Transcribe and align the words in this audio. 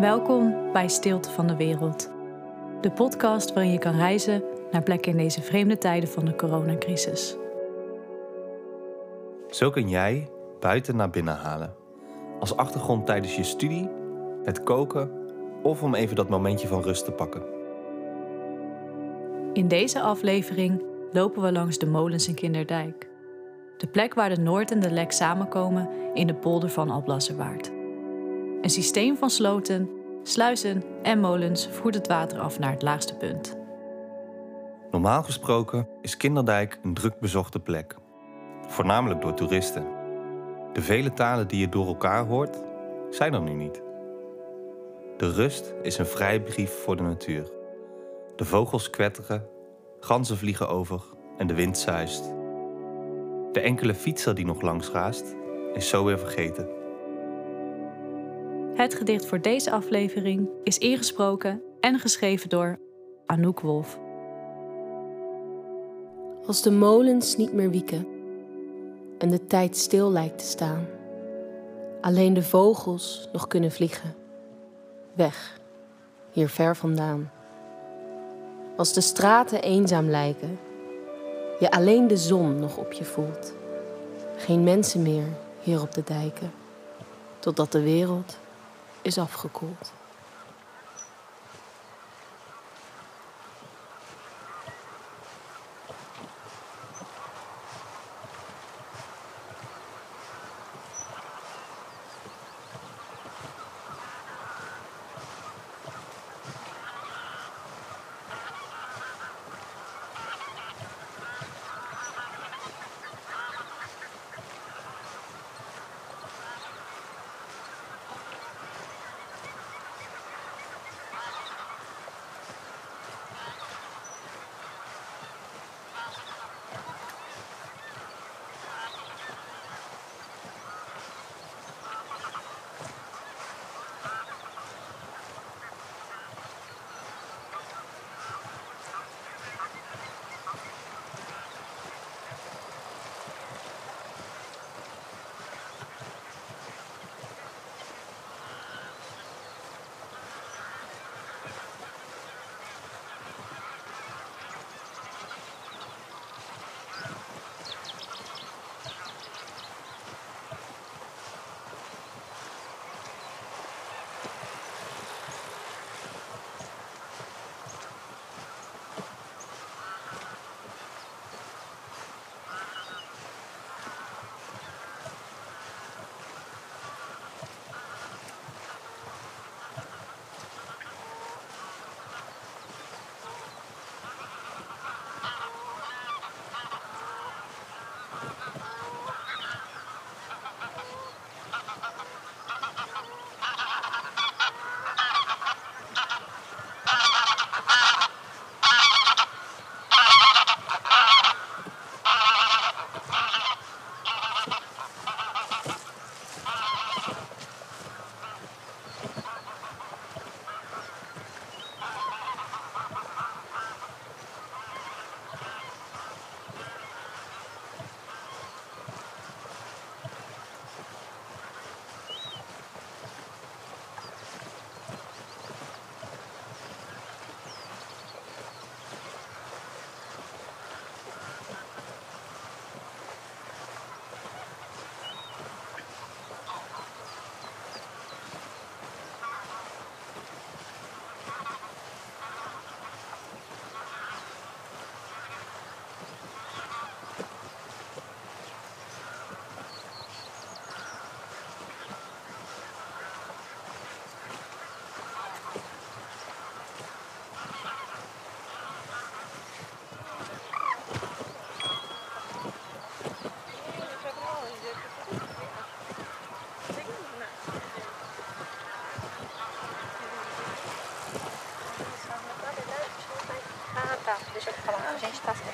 Welkom 0.00 0.72
bij 0.72 0.88
Stilte 0.88 1.30
van 1.30 1.46
de 1.46 1.56
Wereld. 1.56 2.10
De 2.80 2.90
podcast 2.90 3.52
waarin 3.52 3.72
je 3.72 3.78
kan 3.78 3.96
reizen 3.96 4.42
naar 4.70 4.82
plekken 4.82 5.12
in 5.12 5.18
deze 5.18 5.42
vreemde 5.42 5.78
tijden 5.78 6.08
van 6.08 6.24
de 6.24 6.34
coronacrisis. 6.34 7.36
Zo 9.50 9.70
kun 9.70 9.88
jij 9.88 10.28
buiten 10.60 10.96
naar 10.96 11.10
binnen 11.10 11.36
halen. 11.36 11.74
Als 12.40 12.56
achtergrond 12.56 13.06
tijdens 13.06 13.36
je 13.36 13.42
studie, 13.42 13.88
het 14.42 14.62
koken 14.62 15.10
of 15.62 15.82
om 15.82 15.94
even 15.94 16.16
dat 16.16 16.28
momentje 16.28 16.68
van 16.68 16.82
rust 16.82 17.04
te 17.04 17.12
pakken. 17.12 17.42
In 19.52 19.68
deze 19.68 20.00
aflevering 20.00 20.82
lopen 21.12 21.42
we 21.42 21.52
langs 21.52 21.78
de 21.78 21.86
molens 21.86 22.28
in 22.28 22.34
Kinderdijk. 22.34 23.08
De 23.78 23.86
plek 23.86 24.14
waar 24.14 24.34
de 24.34 24.40
Noord 24.40 24.70
en 24.70 24.80
de 24.80 24.90
Lek 24.90 25.12
samenkomen 25.12 25.88
in 26.14 26.26
de 26.26 26.34
polder 26.34 26.68
van 26.68 26.90
Alblasserwaard. 26.90 27.82
Een 28.64 28.70
systeem 28.70 29.16
van 29.16 29.30
sloten, 29.30 29.90
sluizen 30.22 30.82
en 31.02 31.20
molens 31.20 31.68
voert 31.68 31.94
het 31.94 32.06
water 32.06 32.38
af 32.38 32.58
naar 32.58 32.70
het 32.70 32.82
laagste 32.82 33.16
punt. 33.16 33.56
Normaal 34.90 35.22
gesproken 35.22 35.88
is 36.00 36.16
Kinderdijk 36.16 36.78
een 36.82 36.94
druk 36.94 37.20
bezochte 37.20 37.60
plek. 37.60 37.96
Voornamelijk 38.66 39.20
door 39.20 39.34
toeristen. 39.34 39.86
De 40.72 40.82
vele 40.82 41.12
talen 41.12 41.48
die 41.48 41.60
je 41.60 41.68
door 41.68 41.86
elkaar 41.86 42.26
hoort, 42.26 42.62
zijn 43.10 43.34
er 43.34 43.42
nu 43.42 43.52
niet. 43.52 43.82
De 45.16 45.32
rust 45.32 45.74
is 45.82 45.98
een 45.98 46.06
vrijbrief 46.06 46.70
voor 46.70 46.96
de 46.96 47.02
natuur. 47.02 47.50
De 48.36 48.44
vogels 48.44 48.90
kwetteren, 48.90 49.46
ganzen 50.00 50.36
vliegen 50.36 50.68
over 50.68 51.02
en 51.38 51.46
de 51.46 51.54
wind 51.54 51.78
zuist. 51.78 52.24
De 53.52 53.60
enkele 53.60 53.94
fietser 53.94 54.34
die 54.34 54.46
nog 54.46 54.60
langs 54.60 54.90
raast, 54.90 55.34
is 55.74 55.88
zo 55.88 56.04
weer 56.04 56.18
vergeten. 56.18 56.73
Het 58.74 58.94
gedicht 58.94 59.26
voor 59.26 59.40
deze 59.40 59.70
aflevering 59.70 60.48
is 60.62 60.78
ingesproken 60.78 61.62
en 61.80 61.98
geschreven 61.98 62.48
door 62.48 62.78
Anouk 63.26 63.60
Wolf. 63.60 63.98
Als 66.46 66.62
de 66.62 66.70
molens 66.70 67.36
niet 67.36 67.52
meer 67.52 67.70
wieken 67.70 68.06
en 69.18 69.30
de 69.30 69.46
tijd 69.46 69.76
stil 69.76 70.10
lijkt 70.10 70.38
te 70.38 70.44
staan, 70.44 70.86
alleen 72.00 72.34
de 72.34 72.42
vogels 72.42 73.28
nog 73.32 73.46
kunnen 73.46 73.72
vliegen, 73.72 74.14
weg, 75.12 75.58
hier 76.30 76.48
ver 76.48 76.76
vandaan. 76.76 77.30
Als 78.76 78.92
de 78.92 79.00
straten 79.00 79.62
eenzaam 79.62 80.08
lijken, 80.08 80.58
je 81.58 81.70
alleen 81.70 82.06
de 82.06 82.16
zon 82.16 82.58
nog 82.58 82.76
op 82.76 82.92
je 82.92 83.04
voelt, 83.04 83.54
geen 84.36 84.62
mensen 84.62 85.02
meer 85.02 85.28
hier 85.62 85.80
op 85.80 85.94
de 85.94 86.02
dijken, 86.04 86.52
totdat 87.38 87.72
de 87.72 87.82
wereld 87.82 88.42
is 89.04 89.18
afgekoeld. 89.18 89.92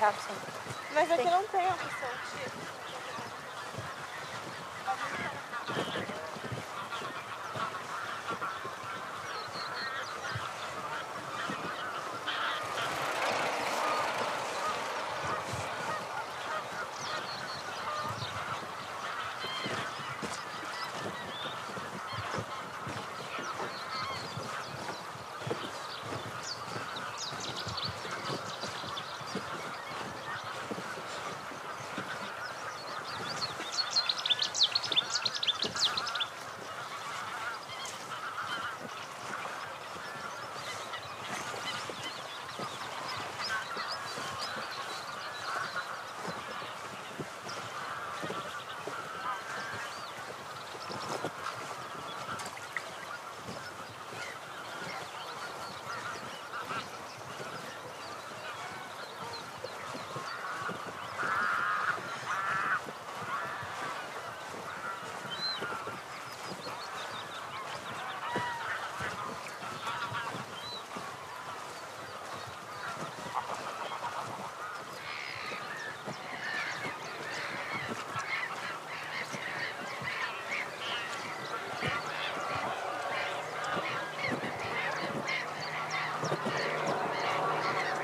errar 0.01 0.13
sim. 0.13 0.33
Mas 0.93 1.09
é 1.09 1.13
aqui 1.13 1.29
não 1.29 1.43
tem 1.43 1.67
opção 1.67 2.09
de. 2.33 2.71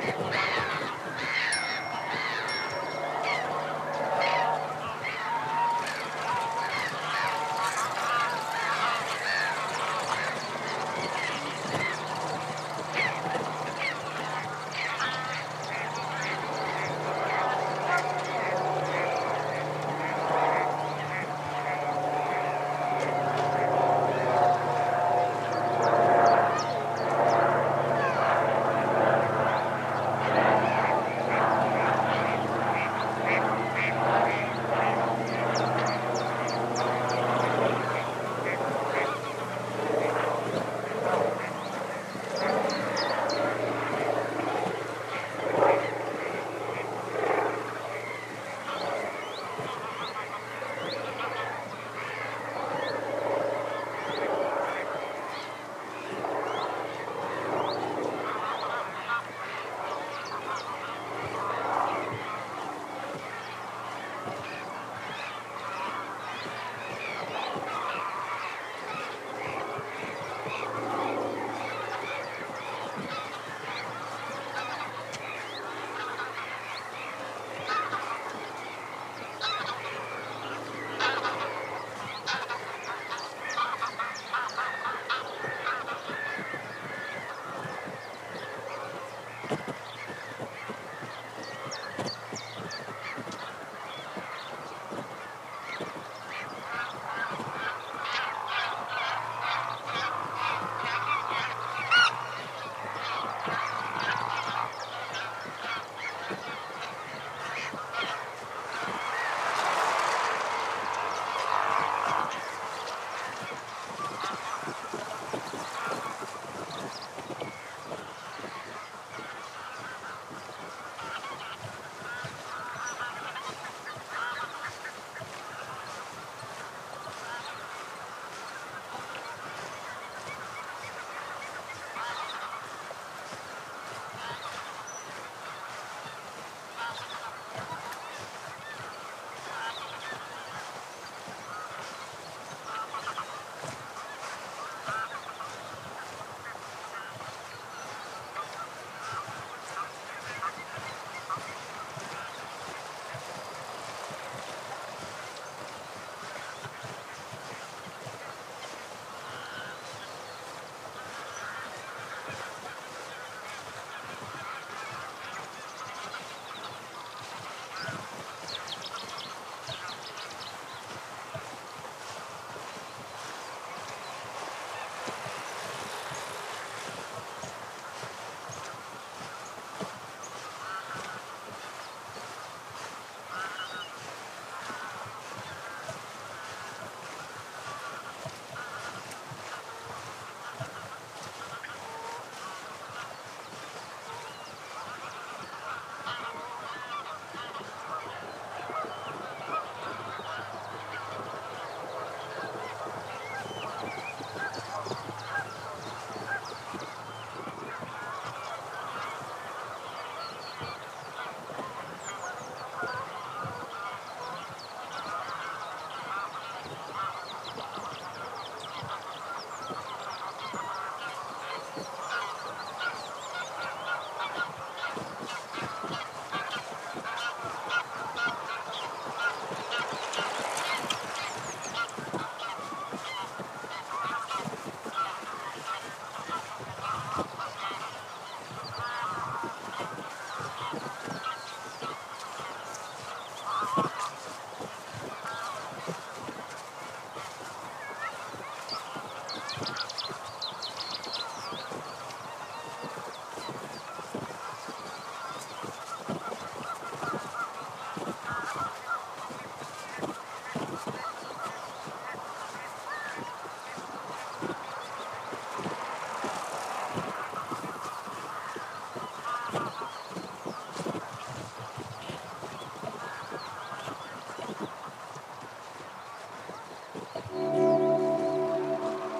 Yeah. 0.08 0.64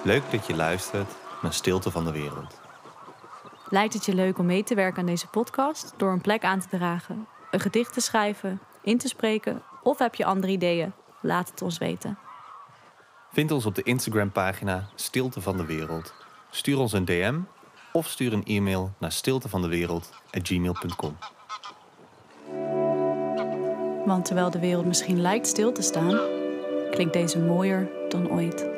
Leuk 0.08 0.30
dat 0.30 0.46
je 0.46 0.56
luistert 0.56 1.10
naar 1.42 1.52
Stilte 1.52 1.90
van 1.90 2.04
de 2.04 2.12
Wereld. 2.12 2.60
Lijkt 3.68 3.94
het 3.94 4.04
je 4.04 4.14
leuk 4.14 4.38
om 4.38 4.46
mee 4.46 4.62
te 4.62 4.74
werken 4.74 5.00
aan 5.00 5.06
deze 5.06 5.26
podcast 5.26 5.94
door 5.96 6.12
een 6.12 6.20
plek 6.20 6.44
aan 6.44 6.60
te 6.60 6.68
dragen, 6.68 7.26
een 7.50 7.60
gedicht 7.60 7.92
te 7.92 8.00
schrijven, 8.00 8.60
in 8.82 8.98
te 8.98 9.08
spreken 9.08 9.62
of 9.82 9.98
heb 9.98 10.14
je 10.14 10.24
andere 10.24 10.52
ideeën? 10.52 10.92
Laat 11.20 11.50
het 11.50 11.62
ons 11.62 11.78
weten. 11.78 12.18
Vind 13.32 13.50
ons 13.50 13.66
op 13.66 13.74
de 13.74 13.82
Instagram-pagina 13.82 14.88
Stilte 14.94 15.40
van 15.40 15.56
de 15.56 15.64
Wereld. 15.64 16.14
Stuur 16.50 16.78
ons 16.78 16.92
een 16.92 17.04
DM 17.04 17.38
of 17.92 18.06
stuur 18.06 18.32
een 18.32 18.44
e-mail 18.44 18.92
naar 18.98 19.12
stiltevandewereld.gmail.com. 19.12 21.16
Want 24.06 24.24
terwijl 24.24 24.50
de 24.50 24.60
wereld 24.60 24.86
misschien 24.86 25.20
lijkt 25.20 25.46
stil 25.46 25.72
te 25.72 25.82
staan, 25.82 26.18
klinkt 26.90 27.12
deze 27.12 27.38
mooier 27.38 27.88
dan 28.08 28.30
ooit. 28.30 28.76